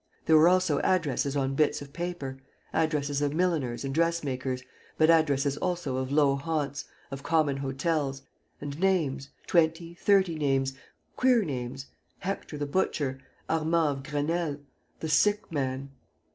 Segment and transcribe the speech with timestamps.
[0.25, 2.39] There were also addresses on bits of paper,
[2.73, 4.63] addresses of milliners and dressmakers,
[4.97, 8.23] but addresses also of low haunts, of common hotels....
[8.59, 9.29] And names...
[9.45, 10.73] twenty, thirty names...
[11.17, 11.85] queer names:
[12.17, 14.61] Hector the Butcher, Armand of Grenelle,
[15.01, 15.91] the Sick Man